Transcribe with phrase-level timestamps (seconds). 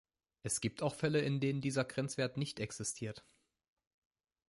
[0.41, 3.23] Es gibt auch Fälle, in denen dieser Grenzwert nicht existiert.